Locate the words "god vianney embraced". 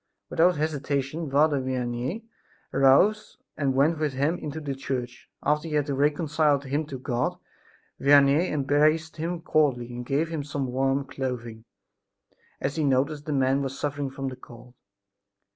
6.97-9.17